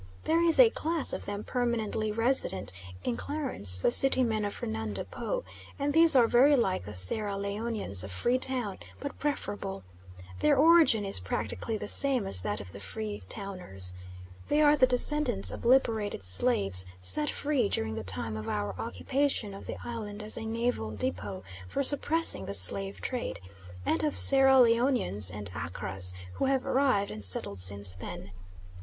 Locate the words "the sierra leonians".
6.85-8.03